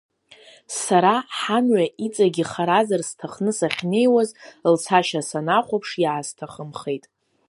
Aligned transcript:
Сара 0.83 1.13
ҳамҩа 1.39 1.85
иҵагь 2.05 2.39
ихаразар 2.43 3.01
сҭахны 3.09 3.51
сахьнеиуаз 3.59 4.29
лцашьа 4.73 5.21
санахәаԥш 5.27 5.89
иаасҭахымхеит. 6.03 7.05